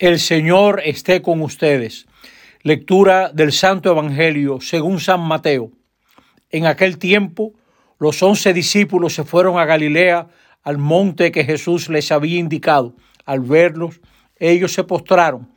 El 0.00 0.18
Señor 0.18 0.80
esté 0.82 1.20
con 1.20 1.42
ustedes. 1.42 2.06
Lectura 2.62 3.30
del 3.34 3.52
Santo 3.52 3.90
Evangelio 3.90 4.58
según 4.62 4.98
San 4.98 5.20
Mateo. 5.20 5.72
En 6.48 6.64
aquel 6.64 6.96
tiempo, 6.96 7.52
los 7.98 8.22
once 8.22 8.54
discípulos 8.54 9.12
se 9.12 9.24
fueron 9.24 9.58
a 9.58 9.66
Galilea, 9.66 10.28
al 10.62 10.78
monte 10.78 11.30
que 11.30 11.44
Jesús 11.44 11.90
les 11.90 12.10
había 12.12 12.38
indicado. 12.38 12.96
Al 13.26 13.40
verlos, 13.40 14.00
ellos 14.36 14.72
se 14.72 14.84
postraron, 14.84 15.52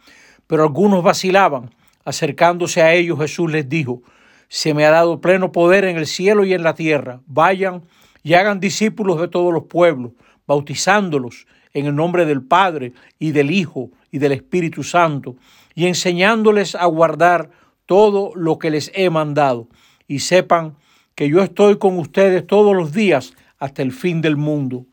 pero 0.46 0.64
algunos 0.64 1.04
vacilaban. 1.04 1.74
Acercándose 2.04 2.82
a 2.82 2.92
ellos, 2.92 3.20
Jesús 3.20 3.50
les 3.50 3.70
dijo, 3.70 4.04
Se 4.50 4.74
me 4.74 4.84
ha 4.84 4.90
dado 4.90 5.22
pleno 5.22 5.54
poder 5.54 5.86
en 5.86 5.96
el 5.96 6.06
cielo 6.06 6.44
y 6.44 6.54
en 6.54 6.64
la 6.64 6.76
tierra. 6.76 7.22
Vayan 7.28 7.84
y 8.24 8.34
hagan 8.34 8.60
discípulos 8.60 9.22
de 9.22 9.30
todos 9.30 9.54
los 9.54 9.68
pueblos, 9.68 10.12
bautizándolos 10.46 11.48
en 11.74 11.86
el 11.86 11.96
nombre 11.96 12.26
del 12.26 12.44
Padre 12.44 12.92
y 13.20 13.32
del 13.32 13.50
Hijo 13.50 13.92
y 14.14 14.20
del 14.20 14.32
Espíritu 14.32 14.84
Santo, 14.84 15.36
y 15.74 15.88
enseñándoles 15.88 16.76
a 16.76 16.86
guardar 16.86 17.50
todo 17.88 18.32
lo 18.36 18.60
que 18.60 18.70
les 18.70 18.92
he 18.94 19.10
mandado. 19.10 19.68
Y 20.08 20.20
sepan 20.20 20.76
que 21.16 21.28
yo 21.28 21.42
estoy 21.42 21.80
con 21.80 21.98
ustedes 21.98 22.46
todos 22.46 22.76
los 22.76 22.94
días 22.94 23.34
hasta 23.58 23.82
el 23.82 23.92
fin 23.92 24.22
del 24.22 24.38
mundo. 24.38 24.86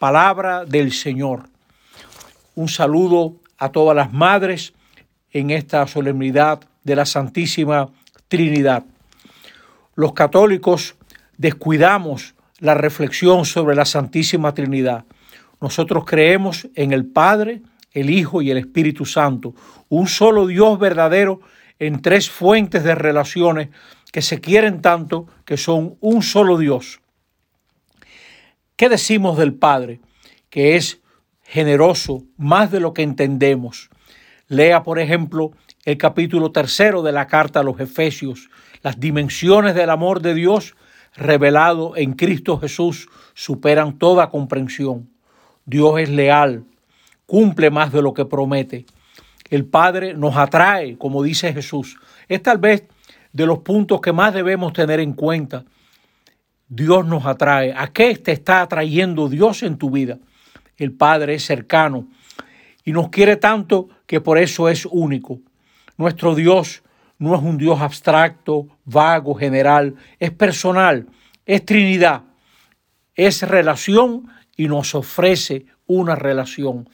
Palabra 0.00 0.64
del 0.64 0.92
Señor. 0.92 1.48
Un 2.56 2.68
saludo 2.68 3.36
a 3.56 3.70
todas 3.70 3.94
las 3.94 4.12
madres 4.12 4.74
en 5.30 5.50
esta 5.50 5.86
solemnidad 5.86 6.60
de 6.82 6.96
la 6.96 7.06
Santísima 7.06 7.88
Trinidad. 8.26 8.84
Los 9.94 10.12
católicos 10.12 10.96
descuidamos 11.38 12.34
la 12.58 12.74
reflexión 12.74 13.44
sobre 13.44 13.76
la 13.76 13.84
Santísima 13.84 14.54
Trinidad. 14.54 15.04
Nosotros 15.60 16.04
creemos 16.04 16.68
en 16.74 16.92
el 16.92 17.06
Padre, 17.06 17.62
el 17.96 18.10
Hijo 18.10 18.42
y 18.42 18.50
el 18.50 18.58
Espíritu 18.58 19.06
Santo, 19.06 19.54
un 19.88 20.06
solo 20.06 20.46
Dios 20.46 20.78
verdadero 20.78 21.40
en 21.78 22.02
tres 22.02 22.28
fuentes 22.28 22.84
de 22.84 22.94
relaciones 22.94 23.70
que 24.12 24.20
se 24.20 24.38
quieren 24.40 24.82
tanto 24.82 25.26
que 25.46 25.56
son 25.56 25.96
un 26.00 26.22
solo 26.22 26.58
Dios. 26.58 27.00
¿Qué 28.76 28.90
decimos 28.90 29.38
del 29.38 29.54
Padre? 29.54 30.00
Que 30.50 30.76
es 30.76 31.00
generoso 31.42 32.24
más 32.36 32.70
de 32.70 32.80
lo 32.80 32.92
que 32.92 33.02
entendemos. 33.02 33.88
Lea, 34.48 34.82
por 34.82 34.98
ejemplo, 34.98 35.52
el 35.86 35.96
capítulo 35.96 36.52
tercero 36.52 37.02
de 37.02 37.12
la 37.12 37.26
carta 37.26 37.60
a 37.60 37.62
los 37.62 37.80
Efesios. 37.80 38.50
Las 38.82 39.00
dimensiones 39.00 39.74
del 39.74 39.88
amor 39.88 40.20
de 40.20 40.34
Dios 40.34 40.76
revelado 41.14 41.96
en 41.96 42.12
Cristo 42.12 42.58
Jesús 42.58 43.08
superan 43.32 43.96
toda 43.96 44.28
comprensión. 44.28 45.08
Dios 45.64 45.98
es 45.98 46.10
leal, 46.10 46.64
cumple 47.26 47.70
más 47.70 47.92
de 47.92 48.02
lo 48.02 48.14
que 48.14 48.24
promete. 48.24 48.86
El 49.50 49.64
Padre 49.64 50.14
nos 50.14 50.36
atrae, 50.36 50.96
como 50.96 51.22
dice 51.22 51.52
Jesús. 51.52 51.98
Es 52.28 52.42
tal 52.42 52.58
vez 52.58 52.84
de 53.32 53.46
los 53.46 53.58
puntos 53.58 54.00
que 54.00 54.12
más 54.12 54.32
debemos 54.32 54.72
tener 54.72 55.00
en 55.00 55.12
cuenta. 55.12 55.64
Dios 56.68 57.06
nos 57.06 57.26
atrae. 57.26 57.72
¿A 57.76 57.88
qué 57.88 58.16
te 58.16 58.32
está 58.32 58.62
atrayendo 58.62 59.28
Dios 59.28 59.62
en 59.62 59.76
tu 59.76 59.90
vida? 59.90 60.18
El 60.76 60.92
Padre 60.92 61.34
es 61.34 61.44
cercano 61.44 62.08
y 62.84 62.92
nos 62.92 63.08
quiere 63.10 63.36
tanto 63.36 63.88
que 64.06 64.20
por 64.20 64.38
eso 64.38 64.68
es 64.68 64.86
único. 64.86 65.40
Nuestro 65.96 66.34
Dios 66.34 66.82
no 67.18 67.34
es 67.34 67.42
un 67.42 67.56
Dios 67.58 67.80
abstracto, 67.80 68.68
vago, 68.84 69.34
general, 69.34 69.94
es 70.18 70.30
personal, 70.30 71.06
es 71.46 71.64
Trinidad, 71.64 72.22
es 73.14 73.42
relación 73.42 74.28
y 74.56 74.68
nos 74.68 74.94
ofrece 74.94 75.66
una 75.86 76.14
relación. 76.14 76.88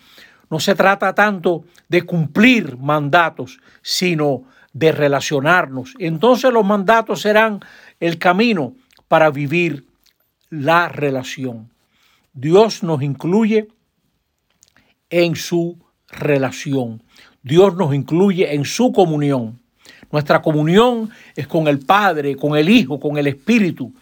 No 0.51 0.61
se 0.61 0.75
trata 0.75 1.15
tanto 1.15 1.65
de 1.89 2.03
cumplir 2.03 2.77
mandatos, 2.77 3.61
sino 3.81 4.45
de 4.73 4.93
relacionarnos. 4.93 5.95
Entonces 5.99 6.53
los 6.53 6.65
mandatos 6.65 7.23
serán 7.23 7.61
el 8.01 8.19
camino 8.19 8.75
para 9.09 9.31
vivir 9.31 9.87
la 10.51 10.89
relación. 10.89 11.71
Dios 12.33 12.83
nos 12.83 13.03
incluye 13.03 13.69
en 15.11 15.37
su 15.37 15.79
relación. 16.09 17.03
Dios 17.43 17.75
nos 17.75 17.95
incluye 17.95 18.55
en 18.55 18.65
su 18.65 18.93
comunión. 18.93 19.61
Nuestra 20.11 20.43
comunión 20.43 21.11
es 21.35 21.47
con 21.47 21.69
el 21.69 21.79
Padre, 21.79 22.37
con 22.37 22.57
el 22.57 22.69
Hijo, 22.69 23.01
con 23.01 23.17
el 23.17 23.27
Espíritu. 23.27 23.93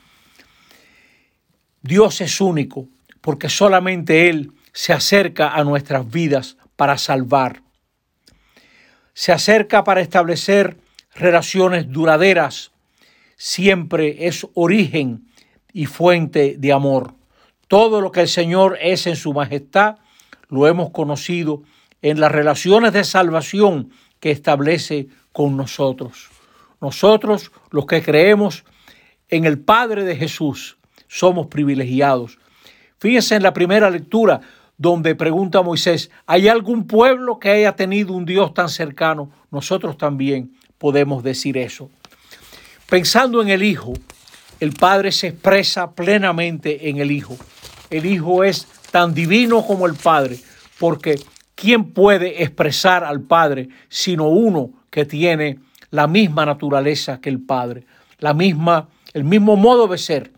Dios 1.82 2.20
es 2.20 2.40
único 2.40 2.88
porque 3.20 3.48
solamente 3.48 4.28
Él 4.28 4.52
se 4.72 4.92
acerca 4.92 5.54
a 5.54 5.64
nuestras 5.64 6.10
vidas 6.10 6.56
para 6.76 6.98
salvar. 6.98 7.62
Se 9.14 9.32
acerca 9.32 9.84
para 9.84 10.00
establecer 10.00 10.78
relaciones 11.14 11.90
duraderas. 11.90 12.72
Siempre 13.36 14.26
es 14.26 14.46
origen 14.54 15.26
y 15.72 15.86
fuente 15.86 16.56
de 16.58 16.72
amor. 16.72 17.14
Todo 17.68 18.00
lo 18.00 18.12
que 18.12 18.22
el 18.22 18.28
Señor 18.28 18.78
es 18.80 19.06
en 19.06 19.16
su 19.16 19.32
majestad 19.32 19.96
lo 20.50 20.66
hemos 20.66 20.90
conocido 20.90 21.62
en 22.02 22.20
las 22.20 22.30
relaciones 22.32 22.92
de 22.92 23.04
salvación 23.04 23.90
que 24.18 24.30
establece 24.30 25.08
con 25.32 25.56
nosotros. 25.56 26.28
Nosotros, 26.80 27.52
los 27.70 27.86
que 27.86 28.02
creemos 28.02 28.64
en 29.28 29.44
el 29.44 29.58
Padre 29.58 30.04
de 30.04 30.16
Jesús, 30.16 30.76
somos 31.08 31.46
privilegiados 31.46 32.38
Fíjense 33.00 33.34
en 33.34 33.42
la 33.42 33.54
primera 33.54 33.88
lectura 33.88 34.42
donde 34.76 35.14
pregunta 35.14 35.62
Moisés, 35.62 36.10
¿hay 36.26 36.48
algún 36.48 36.86
pueblo 36.86 37.38
que 37.38 37.48
haya 37.50 37.74
tenido 37.74 38.12
un 38.12 38.26
Dios 38.26 38.52
tan 38.52 38.68
cercano? 38.68 39.30
Nosotros 39.50 39.96
también 39.96 40.52
podemos 40.76 41.22
decir 41.22 41.56
eso. 41.56 41.90
Pensando 42.90 43.40
en 43.40 43.48
el 43.48 43.62
Hijo, 43.62 43.94
el 44.60 44.72
Padre 44.72 45.12
se 45.12 45.28
expresa 45.28 45.92
plenamente 45.92 46.90
en 46.90 46.98
el 46.98 47.10
Hijo. 47.10 47.38
El 47.88 48.04
Hijo 48.04 48.44
es 48.44 48.66
tan 48.90 49.14
divino 49.14 49.66
como 49.66 49.86
el 49.86 49.94
Padre, 49.94 50.38
porque 50.78 51.18
¿quién 51.54 51.92
puede 51.92 52.42
expresar 52.42 53.02
al 53.02 53.22
Padre 53.22 53.70
sino 53.88 54.28
uno 54.28 54.72
que 54.90 55.06
tiene 55.06 55.58
la 55.90 56.06
misma 56.06 56.44
naturaleza 56.44 57.18
que 57.18 57.30
el 57.30 57.40
Padre, 57.40 57.86
la 58.18 58.34
misma, 58.34 58.88
el 59.14 59.24
mismo 59.24 59.56
modo 59.56 59.88
de 59.88 59.96
ser? 59.96 60.32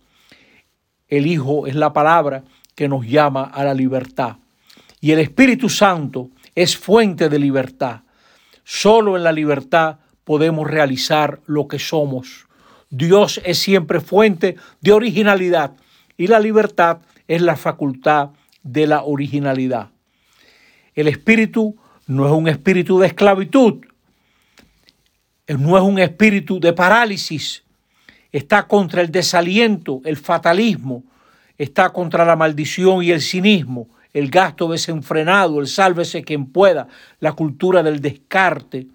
El 1.12 1.26
Hijo 1.26 1.66
es 1.66 1.74
la 1.74 1.92
palabra 1.92 2.42
que 2.74 2.88
nos 2.88 3.06
llama 3.06 3.42
a 3.44 3.64
la 3.64 3.74
libertad. 3.74 4.36
Y 4.98 5.10
el 5.12 5.18
Espíritu 5.18 5.68
Santo 5.68 6.30
es 6.54 6.74
fuente 6.74 7.28
de 7.28 7.38
libertad. 7.38 8.00
Solo 8.64 9.18
en 9.18 9.22
la 9.22 9.30
libertad 9.30 9.98
podemos 10.24 10.70
realizar 10.70 11.40
lo 11.44 11.68
que 11.68 11.78
somos. 11.78 12.46
Dios 12.88 13.42
es 13.44 13.58
siempre 13.58 14.00
fuente 14.00 14.56
de 14.80 14.92
originalidad 14.92 15.72
y 16.16 16.28
la 16.28 16.40
libertad 16.40 17.00
es 17.28 17.42
la 17.42 17.56
facultad 17.56 18.30
de 18.62 18.86
la 18.86 19.02
originalidad. 19.02 19.90
El 20.94 21.08
espíritu 21.08 21.76
no 22.06 22.24
es 22.24 22.32
un 22.32 22.48
espíritu 22.48 22.98
de 22.98 23.08
esclavitud, 23.08 23.84
no 25.46 25.76
es 25.76 25.82
un 25.82 25.98
espíritu 25.98 26.58
de 26.58 26.72
parálisis, 26.72 27.64
está 28.32 28.66
contra 28.66 29.02
el 29.02 29.12
desaliento, 29.12 30.00
el 30.04 30.16
fatalismo, 30.16 31.04
está 31.58 31.90
contra 31.90 32.24
la 32.24 32.34
maldición 32.34 33.02
y 33.02 33.10
el 33.10 33.20
cinismo, 33.20 33.88
el 34.14 34.30
gasto 34.30 34.68
desenfrenado, 34.70 35.60
el 35.60 35.66
sálvese 35.66 36.22
quien 36.22 36.46
pueda, 36.46 36.88
la 37.20 37.32
cultura 37.32 37.82
del 37.82 38.00
descarte, 38.00 38.86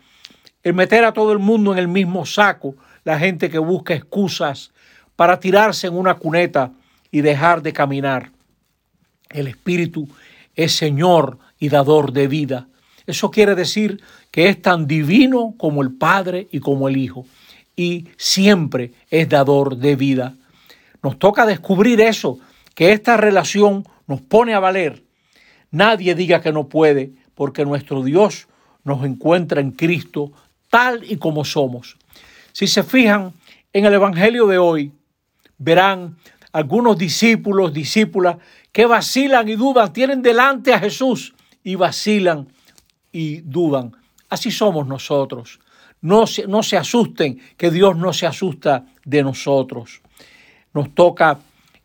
el 0.63 0.73
meter 0.73 1.05
a 1.05 1.13
todo 1.13 1.31
el 1.31 1.39
mundo 1.39 1.71
en 1.71 1.77
el 1.77 1.87
mismo 1.87 2.25
saco, 2.25 2.75
la 3.03 3.19
gente 3.19 3.49
que 3.49 3.59
busca 3.59 3.93
excusas 3.93 4.71
para 5.15 5.39
tirarse 5.39 5.87
en 5.87 5.95
una 5.95 6.15
cuneta 6.15 6.71
y 7.11 7.21
dejar 7.21 7.61
de 7.61 7.73
caminar. 7.73 8.31
El 9.29 9.47
Espíritu 9.47 10.09
es 10.55 10.73
Señor 10.73 11.37
y 11.59 11.69
dador 11.69 12.11
de 12.11 12.27
vida. 12.27 12.67
Eso 13.05 13.31
quiere 13.31 13.55
decir 13.55 14.01
que 14.31 14.49
es 14.49 14.61
tan 14.61 14.87
divino 14.87 15.53
como 15.57 15.81
el 15.81 15.93
Padre 15.93 16.47
y 16.51 16.59
como 16.59 16.89
el 16.89 16.97
Hijo 16.97 17.25
y 17.77 18.09
siempre 18.17 18.91
es 19.09 19.29
dador 19.29 19.77
de 19.77 19.95
vida. 19.95 20.35
Nos 21.01 21.17
toca 21.17 21.45
descubrir 21.45 22.01
eso, 22.01 22.39
que 22.75 22.91
esta 22.91 23.15
relación 23.15 23.87
nos 24.07 24.19
pone 24.21 24.53
a 24.53 24.59
valer. 24.59 25.03
Nadie 25.71 26.15
diga 26.15 26.41
que 26.41 26.51
no 26.51 26.67
puede, 26.67 27.13
porque 27.35 27.63
nuestro 27.63 28.03
Dios 28.03 28.47
nos 28.83 29.05
encuentra 29.05 29.61
en 29.61 29.71
Cristo 29.71 30.33
tal 30.69 31.09
y 31.09 31.17
como 31.17 31.45
somos. 31.45 31.97
Si 32.51 32.67
se 32.67 32.83
fijan 32.83 33.33
en 33.71 33.85
el 33.85 33.93
Evangelio 33.93 34.47
de 34.47 34.57
hoy, 34.57 34.91
verán 35.57 36.17
algunos 36.51 36.97
discípulos, 36.97 37.73
discípulas, 37.73 38.37
que 38.71 38.87
vacilan 38.87 39.47
y 39.47 39.55
dudan, 39.55 39.93
tienen 39.93 40.21
delante 40.23 40.73
a 40.73 40.79
Jesús 40.79 41.35
y 41.63 41.75
vacilan 41.75 42.47
y 43.11 43.41
dudan. 43.41 43.95
Así 44.29 44.49
somos 44.49 44.87
nosotros. 44.87 45.59
No 46.01 46.27
se, 46.27 46.47
no 46.47 46.63
se 46.63 46.77
asusten, 46.77 47.39
que 47.57 47.71
Dios 47.71 47.97
no 47.97 48.13
se 48.13 48.27
asusta 48.27 48.85
de 49.03 49.23
nosotros. 49.23 50.01
Nos 50.73 50.93
toca 50.93 51.39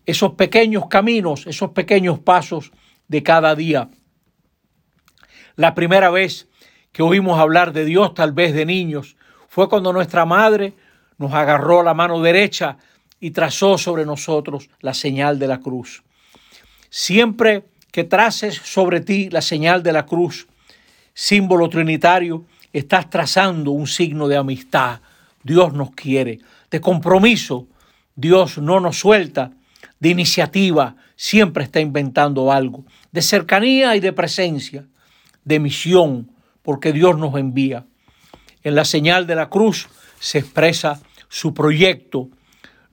esos 0.04 0.32
pequeños 0.32 0.86
caminos, 0.88 1.46
esos 1.46 1.70
pequeños 1.70 2.18
pasos 2.18 2.72
de 3.08 3.22
cada 3.22 3.54
día. 3.54 3.88
La 5.56 5.74
primera 5.74 6.10
vez 6.10 6.48
que 6.92 7.02
oímos 7.02 7.38
hablar 7.38 7.72
de 7.72 7.84
Dios 7.84 8.14
tal 8.14 8.32
vez 8.32 8.54
de 8.54 8.66
niños 8.66 9.16
fue 9.48 9.68
cuando 9.68 9.92
nuestra 9.92 10.24
madre 10.24 10.74
nos 11.18 11.32
agarró 11.32 11.82
la 11.82 11.94
mano 11.94 12.20
derecha 12.20 12.78
y 13.20 13.30
trazó 13.30 13.78
sobre 13.78 14.04
nosotros 14.04 14.68
la 14.80 14.94
señal 14.94 15.38
de 15.38 15.46
la 15.46 15.60
cruz. 15.60 16.02
Siempre 16.90 17.64
que 17.90 18.04
traces 18.04 18.56
sobre 18.56 19.00
ti 19.00 19.30
la 19.30 19.42
señal 19.42 19.82
de 19.82 19.92
la 19.92 20.06
cruz, 20.06 20.48
símbolo 21.14 21.68
trinitario, 21.68 22.44
estás 22.72 23.10
trazando 23.10 23.70
un 23.70 23.86
signo 23.86 24.28
de 24.28 24.36
amistad. 24.36 25.00
Dios 25.42 25.72
nos 25.72 25.90
quiere, 25.92 26.40
de 26.70 26.80
compromiso. 26.80 27.66
Dios 28.14 28.58
no 28.58 28.80
nos 28.80 28.98
suelta, 28.98 29.52
de 29.98 30.08
iniciativa, 30.08 30.96
siempre 31.16 31.64
está 31.64 31.80
inventando 31.80 32.52
algo, 32.52 32.84
de 33.12 33.22
cercanía 33.22 33.96
y 33.96 34.00
de 34.00 34.12
presencia, 34.12 34.84
de 35.44 35.58
misión, 35.58 36.30
porque 36.62 36.92
Dios 36.92 37.16
nos 37.18 37.36
envía. 37.36 37.86
En 38.62 38.74
la 38.74 38.84
señal 38.84 39.26
de 39.26 39.36
la 39.36 39.48
cruz 39.48 39.88
se 40.18 40.38
expresa 40.38 41.00
su 41.28 41.54
proyecto. 41.54 42.28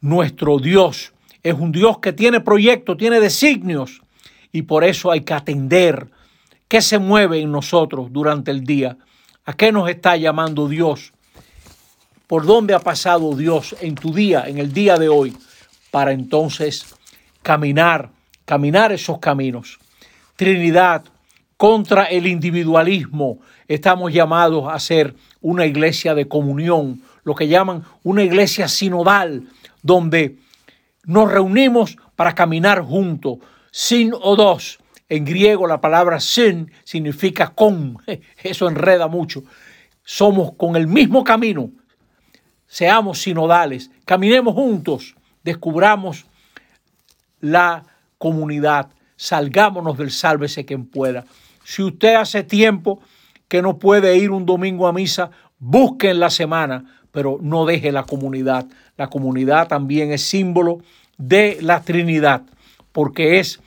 Nuestro 0.01 0.59
Dios 0.59 1.13
es 1.43 1.53
un 1.53 1.71
Dios 1.71 1.99
que 1.99 2.13
tiene 2.13 2.41
proyectos, 2.41 2.97
tiene 2.97 3.19
designios 3.19 4.01
y 4.51 4.63
por 4.63 4.83
eso 4.83 5.11
hay 5.11 5.21
que 5.21 5.33
atender 5.33 6.09
qué 6.67 6.81
se 6.81 6.99
mueve 6.99 7.39
en 7.39 7.51
nosotros 7.51 8.11
durante 8.11 8.51
el 8.51 8.63
día, 8.63 8.97
a 9.49 9.53
qué 9.53 9.71
nos 9.71 9.89
está 9.89 10.15
llamando 10.15 10.67
Dios, 10.67 11.11
por 12.27 12.45
dónde 12.45 12.75
ha 12.75 12.79
pasado 12.79 13.35
Dios 13.35 13.75
en 13.81 13.95
tu 13.95 14.13
día, 14.13 14.43
en 14.45 14.59
el 14.59 14.73
día 14.73 14.97
de 14.97 15.09
hoy, 15.09 15.35
para 15.89 16.11
entonces 16.11 16.85
caminar, 17.41 18.11
caminar 18.45 18.91
esos 18.91 19.17
caminos. 19.17 19.79
Trinidad, 20.35 21.03
contra 21.57 22.03
el 22.03 22.27
individualismo, 22.27 23.39
estamos 23.67 24.13
llamados 24.13 24.71
a 24.71 24.77
ser 24.77 25.15
una 25.41 25.65
iglesia 25.65 26.13
de 26.13 26.27
comunión, 26.27 27.01
lo 27.23 27.33
que 27.33 27.47
llaman 27.47 27.83
una 28.03 28.21
iglesia 28.21 28.67
sinodal, 28.67 29.47
donde 29.81 30.37
nos 31.05 31.31
reunimos 31.31 31.97
para 32.15 32.35
caminar 32.35 32.83
juntos, 32.83 33.39
sin 33.71 34.13
o 34.13 34.35
dos. 34.35 34.77
En 35.09 35.25
griego 35.25 35.65
la 35.65 35.81
palabra 35.81 36.19
sin 36.19 36.71
significa 36.83 37.49
con, 37.49 37.97
eso 38.43 38.69
enreda 38.69 39.07
mucho. 39.07 39.43
Somos 40.03 40.53
con 40.53 40.75
el 40.75 40.87
mismo 40.87 41.23
camino, 41.23 41.71
seamos 42.67 43.21
sinodales, 43.21 43.89
caminemos 44.05 44.53
juntos, 44.53 45.15
descubramos 45.43 46.25
la 47.41 47.83
comunidad, 48.19 48.89
salgámonos 49.15 49.97
del 49.97 50.11
sálvese 50.11 50.65
quien 50.65 50.85
pueda. 50.85 51.25
Si 51.63 51.81
usted 51.81 52.15
hace 52.15 52.43
tiempo 52.43 53.01
que 53.47 53.61
no 53.61 53.79
puede 53.79 54.15
ir 54.17 54.31
un 54.31 54.45
domingo 54.45 54.87
a 54.87 54.93
misa, 54.93 55.31
busque 55.57 56.11
en 56.11 56.19
la 56.19 56.29
semana, 56.29 56.85
pero 57.11 57.39
no 57.41 57.65
deje 57.65 57.91
la 57.91 58.03
comunidad. 58.03 58.67
La 58.97 59.07
comunidad 59.07 59.67
también 59.67 60.11
es 60.11 60.21
símbolo 60.21 60.79
de 61.17 61.57
la 61.61 61.81
Trinidad, 61.81 62.43
porque 62.91 63.39
es 63.39 63.59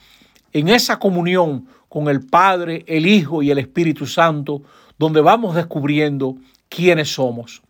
en 0.53 0.69
esa 0.69 0.99
comunión 0.99 1.67
con 1.89 2.07
el 2.07 2.25
Padre, 2.25 2.85
el 2.87 3.05
Hijo 3.05 3.43
y 3.43 3.51
el 3.51 3.57
Espíritu 3.57 4.05
Santo 4.05 4.61
donde 4.97 5.21
vamos 5.21 5.55
descubriendo 5.55 6.37
quiénes 6.69 7.13
somos. 7.13 7.61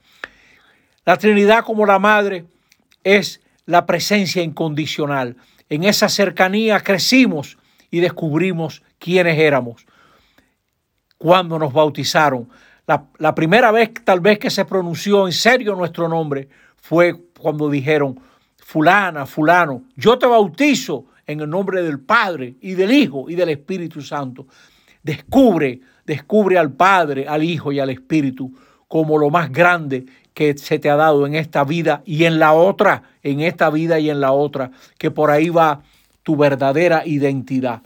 La 1.05 1.17
Trinidad 1.17 1.63
como 1.63 1.85
la 1.85 1.99
Madre 1.99 2.45
es 3.03 3.41
la 3.65 3.85
presencia 3.85 4.43
incondicional. 4.43 5.37
En 5.69 5.83
esa 5.83 6.09
cercanía 6.09 6.79
crecimos 6.81 7.57
y 7.89 7.99
descubrimos 7.99 8.83
quiénes 8.99 9.37
éramos 9.39 9.85
cuando 11.17 11.57
nos 11.57 11.71
bautizaron. 11.71 12.49
La, 12.85 13.33
primera 13.33 13.71
vez 13.71 13.91
tal 14.03 14.19
vez 14.19 14.39
que 14.39 14.49
se 14.49 14.65
pronunció 14.65 15.25
en 15.25 15.31
serio 15.31 15.73
nuestro 15.75 16.09
nombre 16.09 16.49
fue 16.75 17.15
cuando 17.39 17.69
dijeron, 17.69 18.19
fulana, 18.57 19.25
fulano, 19.25 19.83
yo 19.95 20.19
te 20.19 20.25
bautizo 20.25 21.05
en 21.25 21.41
el 21.41 21.49
nombre 21.49 21.81
del 21.83 21.99
Padre 21.99 22.55
y 22.61 22.73
del 22.73 22.91
Hijo 22.91 23.29
y 23.29 23.35
del 23.35 23.49
Espíritu 23.49 24.01
Santo. 24.01 24.47
Descubre, 25.01 25.81
descubre 26.05 26.57
al 26.57 26.71
Padre, 26.71 27.27
al 27.27 27.43
Hijo 27.43 27.71
y 27.71 27.79
al 27.79 27.89
Espíritu 27.89 28.53
como 28.87 29.17
lo 29.17 29.29
más 29.29 29.51
grande 29.51 30.05
que 30.33 30.57
se 30.57 30.79
te 30.79 30.89
ha 30.89 30.95
dado 30.95 31.25
en 31.25 31.35
esta 31.35 31.63
vida 31.63 32.03
y 32.05 32.25
en 32.25 32.39
la 32.39 32.53
otra, 32.53 33.03
en 33.23 33.41
esta 33.41 33.69
vida 33.69 33.99
y 33.99 34.09
en 34.09 34.19
la 34.19 34.31
otra, 34.31 34.71
que 34.97 35.11
por 35.11 35.31
ahí 35.31 35.49
va 35.49 35.81
tu 36.21 36.35
verdadera 36.35 37.03
identidad. 37.05 37.81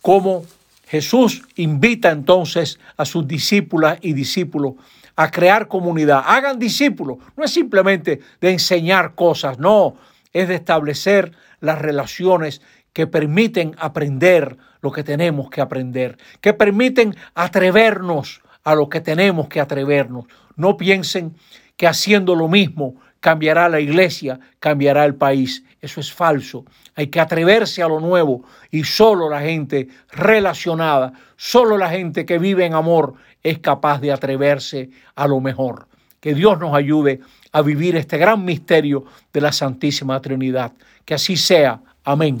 Como 0.00 0.44
Jesús 0.86 1.42
invita 1.56 2.10
entonces 2.10 2.78
a 2.96 3.04
sus 3.04 3.26
discípulas 3.26 3.98
y 4.00 4.12
discípulos 4.12 4.74
a 5.16 5.30
crear 5.30 5.68
comunidad. 5.68 6.22
Hagan 6.26 6.58
discípulos. 6.58 7.18
No 7.36 7.44
es 7.44 7.50
simplemente 7.50 8.20
de 8.40 8.50
enseñar 8.50 9.14
cosas, 9.14 9.58
no, 9.58 9.96
es 10.34 10.48
de 10.48 10.56
establecer 10.56 11.32
las 11.60 11.80
relaciones 11.80 12.60
que 12.92 13.06
permiten 13.06 13.74
aprender 13.78 14.58
lo 14.82 14.92
que 14.92 15.02
tenemos 15.02 15.48
que 15.48 15.62
aprender, 15.62 16.18
que 16.42 16.52
permiten 16.52 17.16
atrevernos 17.34 18.42
a 18.62 18.74
lo 18.74 18.90
que 18.90 19.00
tenemos 19.00 19.48
que 19.48 19.60
atrevernos. 19.60 20.26
No 20.56 20.76
piensen 20.76 21.34
que 21.76 21.86
haciendo 21.86 22.34
lo 22.34 22.48
mismo 22.48 22.96
cambiará 23.20 23.70
la 23.70 23.80
iglesia, 23.80 24.38
cambiará 24.60 25.06
el 25.06 25.14
país. 25.14 25.64
Eso 25.80 26.00
es 26.00 26.12
falso. 26.12 26.66
Hay 26.94 27.06
que 27.06 27.20
atreverse 27.20 27.82
a 27.82 27.88
lo 27.88 28.00
nuevo 28.00 28.44
y 28.70 28.84
solo 28.84 29.30
la 29.30 29.40
gente 29.40 29.88
relacionada, 30.10 31.14
solo 31.36 31.78
la 31.78 31.88
gente 31.88 32.26
que 32.26 32.38
vive 32.38 32.66
en 32.66 32.74
amor 32.74 33.14
es 33.42 33.58
capaz 33.60 34.00
de 34.00 34.12
atreverse 34.12 34.90
a 35.14 35.26
lo 35.26 35.40
mejor. 35.40 35.88
Que 36.24 36.34
Dios 36.34 36.58
nos 36.58 36.74
ayude 36.74 37.20
a 37.52 37.60
vivir 37.60 37.96
este 37.96 38.16
gran 38.16 38.46
misterio 38.46 39.04
de 39.30 39.42
la 39.42 39.52
Santísima 39.52 40.18
Trinidad. 40.22 40.72
Que 41.04 41.12
así 41.12 41.36
sea. 41.36 41.82
Amén. 42.02 42.38